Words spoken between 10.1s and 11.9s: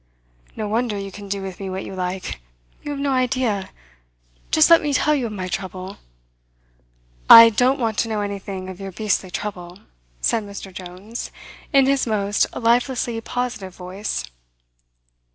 said Mr. Jones, in